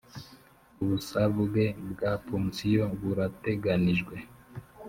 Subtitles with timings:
[0.83, 4.15] ubusabwe bwa pansiyo burateganijwe